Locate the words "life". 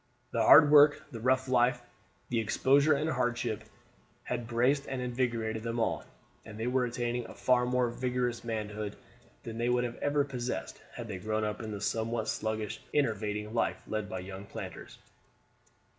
1.47-1.83, 13.53-13.79